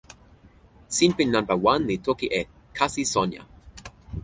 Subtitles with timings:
[0.95, 2.41] sinpin nanpa wan li toki e
[2.77, 3.41] "kasi Sonja".